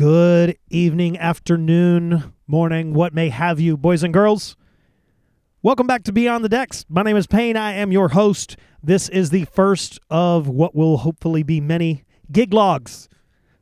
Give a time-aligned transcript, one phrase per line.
[0.00, 4.56] Good evening, afternoon, morning, what may have you, boys and girls.
[5.60, 6.86] Welcome back to Beyond the Decks.
[6.88, 7.54] My name is Payne.
[7.54, 8.56] I am your host.
[8.82, 13.10] This is the first of what will hopefully be many gig logs.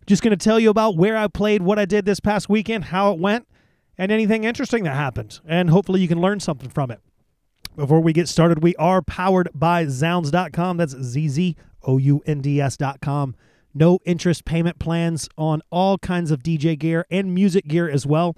[0.07, 2.85] Just going to tell you about where I played, what I did this past weekend,
[2.85, 3.49] how it went,
[3.99, 5.41] and anything interesting that happened.
[5.45, 7.01] And hopefully you can learn something from it.
[7.75, 10.77] Before we get started, we are powered by zZounds.com.
[10.77, 13.35] That's Z Z O U N D S.com.
[13.75, 18.37] No interest payment plans on all kinds of DJ gear and music gear as well.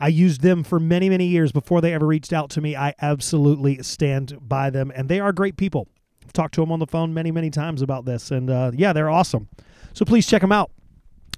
[0.00, 2.76] I used them for many, many years before they ever reached out to me.
[2.76, 5.88] I absolutely stand by them, and they are great people.
[6.24, 8.92] I've talked to them on the phone many, many times about this, and uh, yeah,
[8.92, 9.48] they're awesome.
[9.94, 10.70] So please check them out.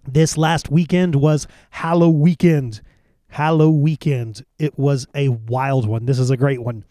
[0.06, 2.80] This last weekend was Halloweekend.
[3.30, 4.45] Hallow Weekend.
[4.59, 6.06] It was a wild one.
[6.06, 6.84] This is a great one.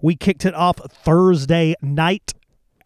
[0.00, 2.34] We kicked it off Thursday night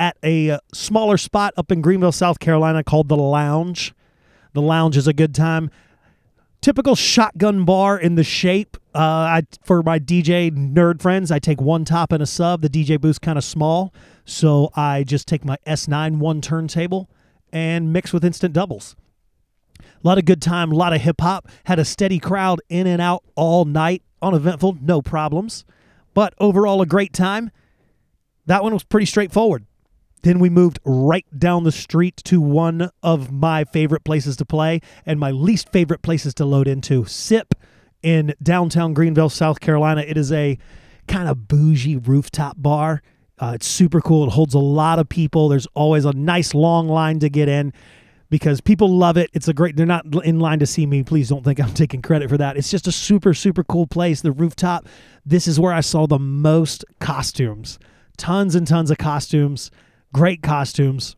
[0.01, 3.95] at a uh, smaller spot up in Greenville, South Carolina called The Lounge.
[4.55, 5.71] The Lounge is a good time.
[6.63, 8.77] Typical shotgun bar in the shape.
[8.95, 12.62] Uh, I for my DJ nerd friends, I take one top and a sub.
[12.62, 17.09] The DJ booth's kind of small, so I just take my S9 one turntable
[17.53, 18.97] and mix with instant doubles.
[19.81, 21.47] A lot of good time, a lot of hip hop.
[21.64, 24.03] Had a steady crowd in and out all night.
[24.23, 25.64] Uneventful, no problems.
[26.14, 27.51] But overall, a great time.
[28.47, 29.67] That one was pretty straightforward.
[30.23, 34.81] Then we moved right down the street to one of my favorite places to play
[35.07, 37.55] and my least favorite places to load into SIP
[38.03, 40.03] in downtown Greenville, South Carolina.
[40.03, 40.59] It is a
[41.09, 43.03] kind of bougie rooftop bar.
[43.39, 44.25] Uh, it's super cool.
[44.27, 45.48] It holds a lot of people.
[45.48, 47.73] There's always a nice long line to get in
[48.29, 49.31] because people love it.
[49.33, 51.03] It's a great, they're not in line to see me.
[51.03, 52.59] Please don't think I'm taking credit for that.
[52.59, 54.21] It's just a super, super cool place.
[54.21, 54.87] The rooftop,
[55.25, 57.79] this is where I saw the most costumes.
[58.19, 59.71] Tons and tons of costumes
[60.12, 61.16] great costumes.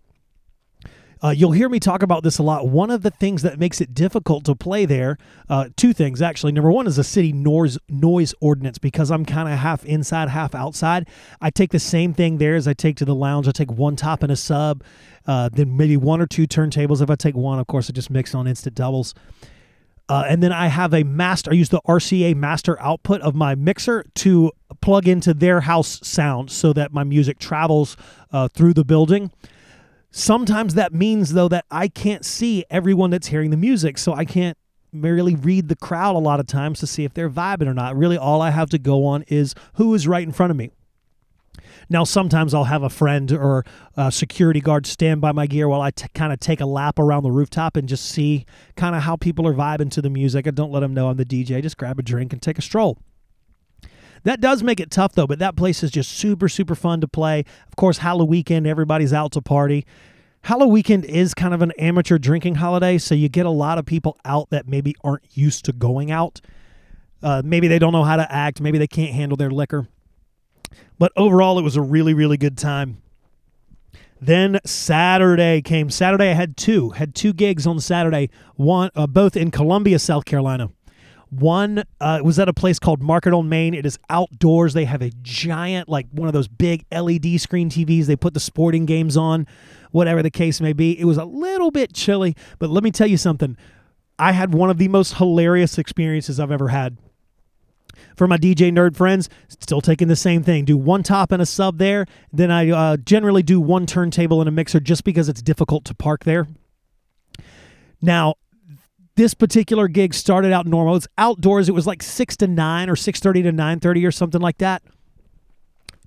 [1.23, 2.67] Uh, you'll hear me talk about this a lot.
[2.67, 5.19] One of the things that makes it difficult to play there,
[5.49, 6.51] uh, two things actually.
[6.51, 10.53] Number one is a city noise noise ordinance because I'm kind of half inside, half
[10.53, 11.09] outside.
[11.41, 13.47] I take the same thing there as I take to the lounge.
[13.47, 14.83] I take one top and a sub,
[15.27, 17.01] uh, then maybe one or two turntables.
[17.01, 19.15] If I take one, of course, I just mix on instant doubles.
[20.09, 21.53] Uh, and then I have a master.
[21.53, 26.51] I use the RCA master output of my mixer to plug into their house sound
[26.51, 27.97] so that my music travels
[28.31, 29.31] uh, through the building.
[30.11, 33.97] Sometimes that means, though, that I can't see everyone that's hearing the music.
[33.97, 34.59] So I can't
[34.93, 37.97] merely read the crowd a lot of times to see if they're vibing or not.
[37.97, 40.71] Really, all I have to go on is who is right in front of me.
[41.89, 43.65] Now, sometimes I'll have a friend or
[43.97, 46.99] a security guard stand by my gear while I t- kind of take a lap
[46.99, 50.47] around the rooftop and just see kind of how people are vibing to the music.
[50.47, 51.63] I don't let them know I'm the DJ.
[51.63, 52.99] Just grab a drink and take a stroll.
[54.25, 57.09] That does make it tough though, but that place is just super, super fun to
[57.09, 57.45] play.
[57.67, 59.85] Of course, Halloween weekend, everybody's out to party.
[60.43, 63.87] Halloween weekend is kind of an amateur drinking holiday, so you get a lot of
[63.87, 66.41] people out that maybe aren't used to going out.
[67.23, 68.61] Uh, maybe they don't know how to act.
[68.61, 69.87] Maybe they can't handle their liquor.
[70.99, 73.03] But overall, it was a really, really good time.
[74.21, 75.91] Then Saturday came.
[75.91, 78.31] Saturday, I had two, had two gigs on Saturday.
[78.55, 80.71] One, uh, both in Columbia, South Carolina.
[81.31, 83.73] One uh, was at a place called Market on Main.
[83.75, 84.75] It is outdoors.
[84.75, 88.05] They have a giant, like one of those big LED screen TVs.
[88.05, 89.47] They put the sporting games on,
[89.93, 90.99] whatever the case may be.
[91.01, 93.57] It was a little bit chilly, but let me tell you something.
[94.19, 96.99] I had one of the most hilarious experiences I've ever had.
[98.17, 100.65] For my DJ nerd friends, still taking the same thing.
[100.65, 102.07] Do one top and a sub there.
[102.33, 105.95] Then I uh, generally do one turntable and a mixer just because it's difficult to
[105.95, 106.47] park there.
[108.01, 108.35] Now,
[109.17, 110.97] this particular gig started out normal.
[110.97, 111.69] It's outdoors.
[111.69, 114.59] It was like six to nine or six thirty to nine thirty or something like
[114.59, 114.83] that.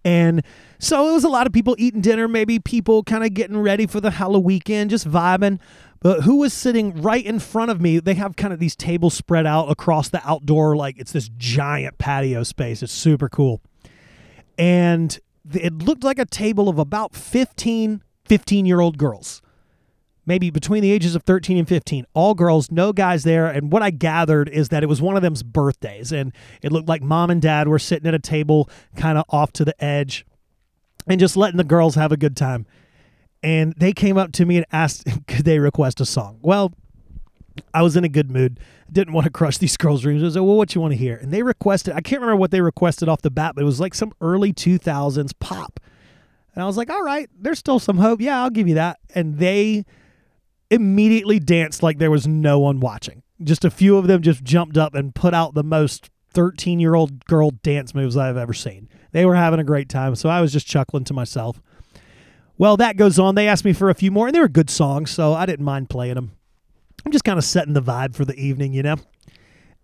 [0.03, 0.43] And
[0.79, 3.87] so it was a lot of people eating dinner, maybe people kind of getting ready
[3.87, 5.59] for the Halloween weekend, just vibing.
[6.01, 7.99] But who was sitting right in front of me?
[7.99, 11.97] They have kind of these tables spread out across the outdoor, like it's this giant
[11.97, 12.83] patio space.
[12.83, 13.61] It's super cool.
[14.57, 15.17] And
[15.53, 19.41] it looked like a table of about 15, 15 year old girls
[20.25, 23.47] maybe between the ages of 13 and 15, all girls, no guys there.
[23.47, 26.11] And what I gathered is that it was one of them's birthdays.
[26.11, 29.51] And it looked like mom and dad were sitting at a table kind of off
[29.53, 30.25] to the edge
[31.07, 32.65] and just letting the girls have a good time.
[33.43, 36.39] And they came up to me and asked, could they request a song?
[36.41, 36.73] Well,
[37.73, 38.59] I was in a good mood.
[38.91, 40.23] Didn't want to crush these girls' dreams.
[40.23, 41.15] I said, well, what you want to hear?
[41.15, 43.79] And they requested, I can't remember what they requested off the bat, but it was
[43.79, 45.79] like some early 2000s pop.
[46.53, 48.21] And I was like, all right, there's still some hope.
[48.21, 48.99] Yeah, I'll give you that.
[49.13, 49.85] And they
[50.71, 53.23] immediately danced like there was no one watching.
[53.43, 56.93] Just a few of them just jumped up and put out the most 13 year
[56.93, 58.87] old girl dance moves I've ever seen.
[59.11, 61.61] They were having a great time, so I was just chuckling to myself.
[62.57, 63.35] Well, that goes on.
[63.35, 65.65] They asked me for a few more, and they were good songs, so I didn't
[65.65, 66.33] mind playing them.
[67.05, 68.95] I'm just kind of setting the vibe for the evening, you know?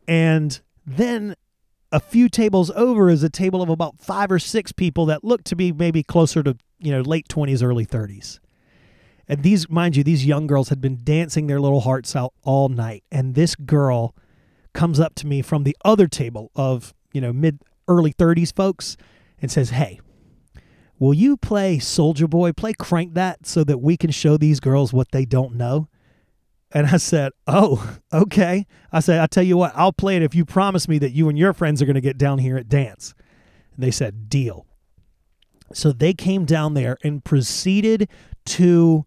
[0.07, 1.35] And then
[1.91, 5.43] a few tables over is a table of about five or six people that look
[5.45, 8.39] to be maybe closer to, you know, late 20s, early 30s.
[9.27, 12.69] And these, mind you, these young girls had been dancing their little hearts out all
[12.69, 13.03] night.
[13.11, 14.15] And this girl
[14.73, 18.97] comes up to me from the other table of, you know, mid, early 30s folks
[19.41, 19.99] and says, Hey,
[20.99, 22.51] will you play Soulja Boy?
[22.51, 25.87] Play Crank That so that we can show these girls what they don't know.
[26.71, 28.65] And I said, Oh, okay.
[28.91, 31.29] I said, I'll tell you what, I'll play it if you promise me that you
[31.29, 33.13] and your friends are going to get down here at dance.
[33.75, 34.65] And they said, Deal.
[35.73, 38.09] So they came down there and proceeded
[38.45, 39.05] to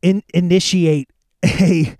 [0.00, 1.10] in, initiate
[1.44, 1.96] a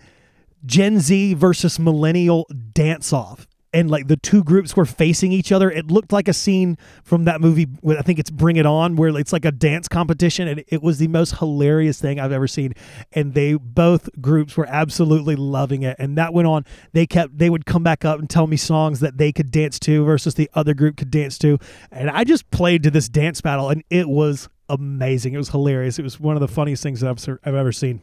[0.64, 5.70] Gen Z versus millennial dance off and like the two groups were facing each other.
[5.70, 7.66] It looked like a scene from that movie.
[7.80, 10.82] With, I think it's Bring It On, where it's like a dance competition, and it
[10.82, 12.74] was the most hilarious thing I've ever seen.
[13.12, 16.64] And they both groups were absolutely loving it, and that went on.
[16.92, 19.78] They kept they would come back up and tell me songs that they could dance
[19.80, 21.58] to versus the other group could dance to,
[21.90, 25.34] and I just played to this dance battle, and it was amazing.
[25.34, 25.98] It was hilarious.
[25.98, 28.02] It was one of the funniest things I've I've ever seen.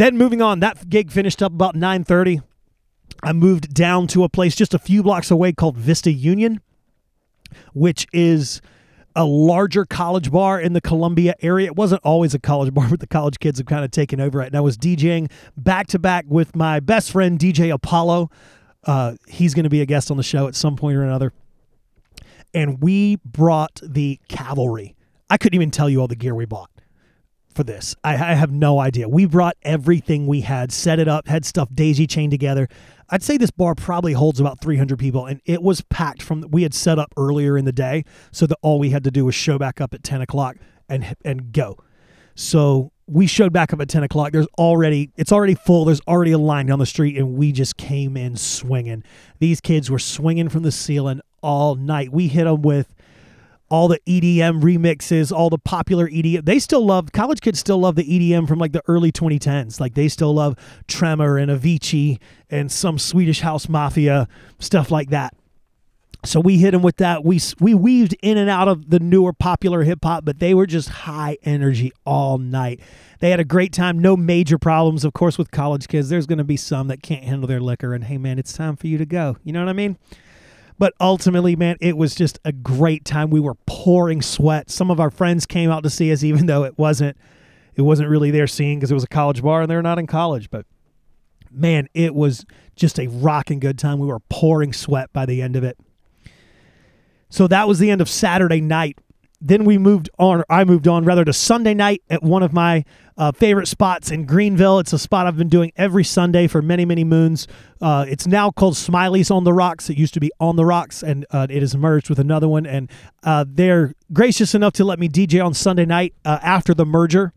[0.00, 2.40] Then moving on, that gig finished up about nine thirty.
[3.22, 6.62] I moved down to a place just a few blocks away called Vista Union,
[7.74, 8.62] which is
[9.14, 11.66] a larger college bar in the Columbia area.
[11.66, 14.40] It wasn't always a college bar, but the college kids have kind of taken over
[14.40, 14.46] it.
[14.46, 18.30] And I was DJing back to back with my best friend, DJ Apollo.
[18.84, 21.34] Uh, he's going to be a guest on the show at some point or another.
[22.54, 24.96] And we brought the cavalry.
[25.28, 26.70] I couldn't even tell you all the gear we bought
[27.60, 27.94] for this.
[28.02, 29.06] I, I, have no idea.
[29.06, 32.68] We brought everything we had, set it up, had stuff daisy chained together.
[33.10, 36.62] I'd say this bar probably holds about 300 people, and it was packed from we
[36.62, 39.34] had set up earlier in the day, so that all we had to do was
[39.34, 40.56] show back up at 10 o'clock
[40.88, 41.76] and and go.
[42.34, 44.32] So we showed back up at 10 o'clock.
[44.32, 45.84] There's already it's already full.
[45.84, 49.04] There's already a line down the street, and we just came in swinging.
[49.38, 52.10] These kids were swinging from the ceiling all night.
[52.10, 52.94] We hit them with
[53.70, 56.44] all the EDM remixes, all the popular EDM.
[56.44, 59.80] They still love college kids still love the EDM from like the early 2010s.
[59.80, 60.56] Like they still love
[60.88, 62.18] Tremor and Avicii
[62.50, 64.28] and some Swedish House Mafia
[64.58, 65.34] stuff like that.
[66.24, 67.24] So we hit them with that.
[67.24, 70.66] We we weaved in and out of the newer popular hip hop, but they were
[70.66, 72.80] just high energy all night.
[73.20, 73.98] They had a great time.
[73.98, 76.10] No major problems, of course, with college kids.
[76.10, 78.76] There's going to be some that can't handle their liquor, and hey, man, it's time
[78.76, 79.36] for you to go.
[79.44, 79.96] You know what I mean?
[80.80, 83.28] But ultimately, man, it was just a great time.
[83.28, 84.70] We were pouring sweat.
[84.70, 87.18] Some of our friends came out to see us, even though it wasn't
[87.74, 90.06] it wasn't really their scene because it was a college bar and they're not in
[90.06, 90.48] college.
[90.48, 90.64] But
[91.50, 92.46] man, it was
[92.76, 93.98] just a rocking good time.
[93.98, 95.76] We were pouring sweat by the end of it.
[97.28, 98.98] So that was the end of Saturday night
[99.40, 102.84] then we moved on, I moved on rather to Sunday night at one of my
[103.16, 104.78] uh, favorite spots in Greenville.
[104.78, 107.48] It's a spot I've been doing every Sunday for many, many moons.
[107.80, 109.88] Uh, it's now called Smiley's on the Rocks.
[109.88, 112.66] It used to be On the Rocks, and uh, it has merged with another one.
[112.66, 112.90] And
[113.22, 117.32] uh, they're gracious enough to let me DJ on Sunday night uh, after the merger.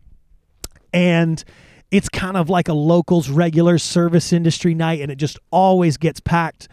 [0.92, 1.42] And
[1.90, 6.20] it's kind of like a locals regular service industry night, and it just always gets
[6.20, 6.68] packed.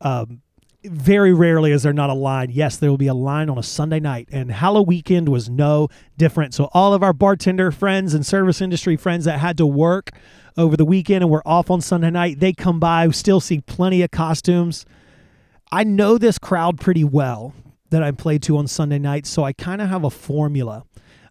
[0.00, 0.40] Um,
[0.84, 2.50] very rarely is there not a line.
[2.50, 5.88] Yes, there will be a line on a Sunday night, and Halloween weekend was no
[6.16, 6.54] different.
[6.54, 10.10] So all of our bartender friends and service industry friends that had to work
[10.56, 13.06] over the weekend and were off on Sunday night, they come by.
[13.06, 14.84] We still see plenty of costumes.
[15.70, 17.54] I know this crowd pretty well
[17.90, 20.84] that I play to on Sunday nights, so I kind of have a formula.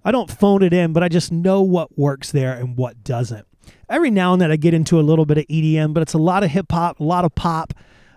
[0.05, 3.45] I don't phone it in, but I just know what works there and what doesn't.
[3.89, 6.17] Every now and then I get into a little bit of EDM, but it's a
[6.19, 7.73] lot of hip hop, a lot of pop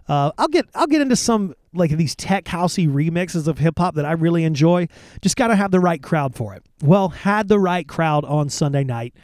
[0.09, 3.95] uh, I'll get I'll get into some like these tech housey remixes of hip hop
[3.95, 4.89] that I really enjoy.
[5.21, 6.63] Just got to have the right crowd for it.
[6.83, 9.15] Well, had the right crowd on Sunday night.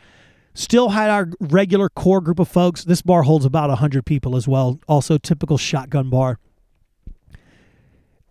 [0.54, 2.84] Still had our regular core group of folks.
[2.84, 4.80] This bar holds about 100 people as well.
[4.88, 6.38] Also typical shotgun bar.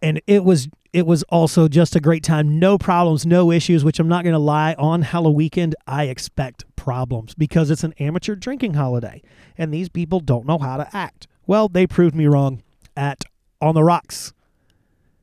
[0.01, 2.59] And it was it was also just a great time.
[2.59, 6.65] No problems, no issues, which I'm not going to lie, on Halloween weekend I expect
[6.75, 9.21] problems because it's an amateur drinking holiday
[9.57, 11.27] and these people don't know how to act.
[11.47, 12.61] Well, they proved me wrong
[12.97, 13.23] at
[13.61, 14.33] On the Rocks.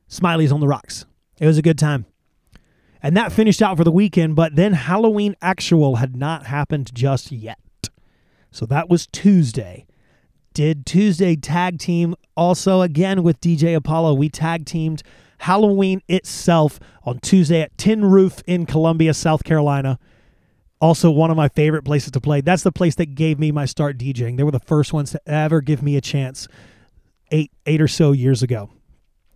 [0.07, 1.05] Smiley's on the Rocks.
[1.39, 2.07] It was a good time.
[3.03, 7.31] And that finished out for the weekend, but then Halloween Actual had not happened just
[7.31, 7.59] yet.
[8.49, 9.85] So that was Tuesday.
[10.55, 14.15] Did Tuesday tag team also again with DJ Apollo.
[14.15, 15.03] We tag teamed
[15.39, 19.99] Halloween itself on Tuesday at Tin Roof in Columbia, South Carolina
[20.81, 22.41] also one of my favorite places to play.
[22.41, 24.37] That's the place that gave me my start DJing.
[24.37, 26.47] They were the first ones to ever give me a chance
[27.31, 28.69] eight eight or so years ago,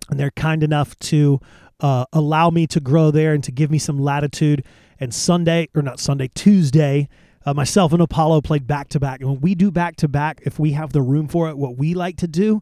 [0.09, 1.39] and they're kind enough to
[1.79, 4.63] uh, allow me to grow there and to give me some latitude.
[4.99, 7.07] And Sunday or not Sunday, Tuesday,
[7.45, 9.21] Uh, myself and Apollo played back to back.
[9.21, 11.77] And when we do back to back, if we have the room for it, what
[11.77, 12.61] we like to do,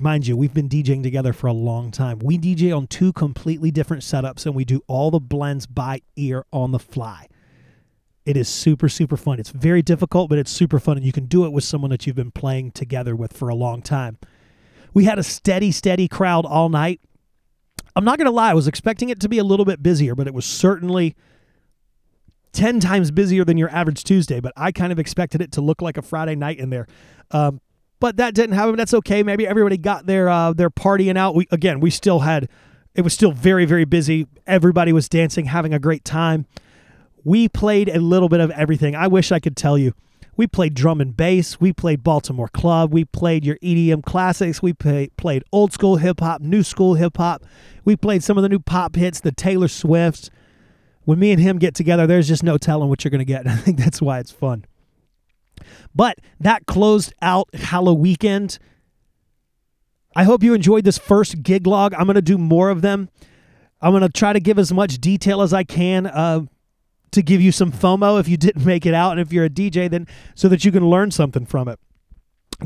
[0.00, 2.18] mind you, we've been DJing together for a long time.
[2.18, 6.44] We DJ on two completely different setups and we do all the blends by ear
[6.52, 7.28] on the fly.
[8.28, 9.40] It is super, super fun.
[9.40, 10.98] It's very difficult, but it's super fun.
[10.98, 13.54] And you can do it with someone that you've been playing together with for a
[13.54, 14.18] long time.
[14.92, 17.00] We had a steady, steady crowd all night.
[17.96, 20.14] I'm not going to lie, I was expecting it to be a little bit busier,
[20.14, 21.16] but it was certainly
[22.52, 24.40] 10 times busier than your average Tuesday.
[24.40, 26.86] But I kind of expected it to look like a Friday night in there.
[27.30, 27.62] Um,
[27.98, 28.76] but that didn't happen.
[28.76, 29.22] That's okay.
[29.22, 31.34] Maybe everybody got their uh, their partying out.
[31.34, 32.50] We again, we still had
[32.94, 34.26] it was still very very busy.
[34.46, 36.44] Everybody was dancing, having a great time.
[37.24, 38.94] We played a little bit of everything.
[38.94, 39.92] I wish I could tell you.
[40.36, 41.60] We played drum and bass.
[41.60, 42.92] We played Baltimore Club.
[42.92, 44.62] We played your EDM classics.
[44.62, 47.44] We play, played old school hip hop, new school hip hop.
[47.84, 50.30] We played some of the new pop hits, the Taylor Swifts.
[51.04, 53.46] When me and him get together, there's just no telling what you're going to get.
[53.48, 54.64] I think that's why it's fun.
[55.92, 58.58] But that closed out Halloween weekend.
[60.14, 61.94] I hope you enjoyed this first gig log.
[61.94, 63.08] I'm going to do more of them.
[63.80, 66.42] I'm going to try to give as much detail as I can uh,
[67.12, 69.12] to give you some FOMO if you didn't make it out.
[69.12, 71.78] And if you're a DJ, then so that you can learn something from it.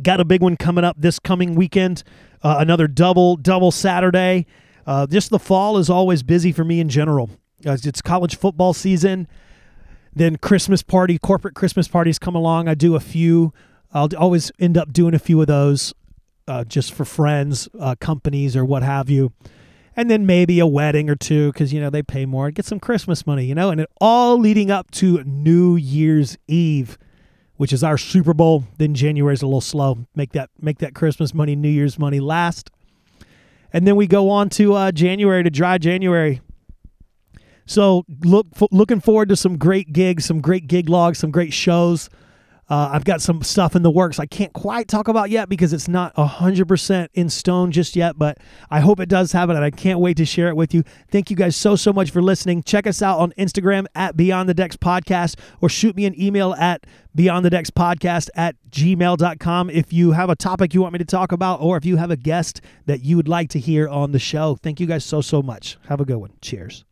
[0.02, 2.02] Got a big one coming up this coming weekend.
[2.42, 4.46] Uh, another double, double Saturday.
[4.86, 7.30] Uh, just the fall is always busy for me in general.
[7.64, 9.28] Uh, it's college football season.
[10.14, 12.68] Then Christmas party, corporate Christmas parties come along.
[12.68, 13.52] I do a few.
[13.92, 15.94] I'll always end up doing a few of those
[16.48, 19.32] uh, just for friends, uh, companies, or what have you.
[19.94, 22.46] And then maybe a wedding or two because, you know, they pay more.
[22.46, 26.38] and Get some Christmas money, you know, and it all leading up to New Year's
[26.48, 26.96] Eve,
[27.56, 28.64] which is our Super Bowl.
[28.78, 30.06] Then January is a little slow.
[30.14, 32.70] Make that make that Christmas money, New Year's money last.
[33.72, 36.40] And then we go on to uh, January to dry January.
[37.66, 42.08] So look looking forward to some great gigs, some great gig logs, some great shows.
[42.72, 45.74] Uh, I've got some stuff in the works I can't quite talk about yet because
[45.74, 48.38] it's not 100% in stone just yet, but
[48.70, 50.82] I hope it does happen and I can't wait to share it with you.
[51.10, 52.62] Thank you guys so, so much for listening.
[52.62, 56.54] Check us out on Instagram at Beyond the Decks Podcast or shoot me an email
[56.54, 60.98] at Beyond the Decks Podcast at gmail.com if you have a topic you want me
[60.98, 63.86] to talk about or if you have a guest that you would like to hear
[63.86, 64.56] on the show.
[64.62, 65.76] Thank you guys so, so much.
[65.88, 66.32] Have a good one.
[66.40, 66.86] Cheers.